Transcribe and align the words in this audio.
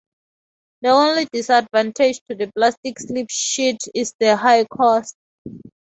The 0.81 0.89
only 0.89 1.27
disadvantage 1.31 2.21
to 2.27 2.35
the 2.35 2.51
plastic 2.55 2.97
slip 2.97 3.27
sheet 3.29 3.83
is 3.93 4.15
the 4.19 4.35
high 4.35 4.65
cost. 4.65 5.15